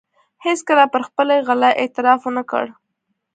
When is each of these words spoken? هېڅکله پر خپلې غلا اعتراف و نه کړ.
هېڅکله 0.45 0.85
پر 0.93 1.01
خپلې 1.07 1.35
غلا 1.47 1.69
اعتراف 1.81 2.21
و 2.25 2.29
نه 2.37 2.43
کړ. 2.51 2.65